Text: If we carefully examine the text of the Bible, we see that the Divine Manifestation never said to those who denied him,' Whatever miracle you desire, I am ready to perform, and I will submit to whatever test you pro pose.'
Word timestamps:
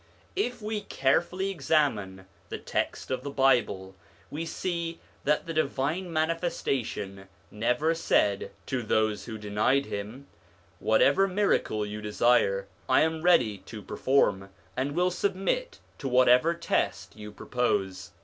If 0.35 0.63
we 0.63 0.81
carefully 0.81 1.51
examine 1.51 2.25
the 2.49 2.57
text 2.57 3.11
of 3.11 3.21
the 3.21 3.29
Bible, 3.29 3.95
we 4.31 4.47
see 4.47 4.99
that 5.25 5.45
the 5.45 5.53
Divine 5.53 6.11
Manifestation 6.11 7.27
never 7.51 7.93
said 7.93 8.49
to 8.65 8.81
those 8.81 9.25
who 9.25 9.37
denied 9.37 9.85
him,' 9.85 10.25
Whatever 10.79 11.27
miracle 11.27 11.85
you 11.85 12.01
desire, 12.01 12.65
I 12.89 13.01
am 13.01 13.21
ready 13.21 13.59
to 13.59 13.83
perform, 13.83 14.49
and 14.75 14.89
I 14.89 14.93
will 14.93 15.11
submit 15.11 15.77
to 15.99 16.07
whatever 16.07 16.55
test 16.55 17.15
you 17.15 17.31
pro 17.31 17.45
pose.' 17.45 18.09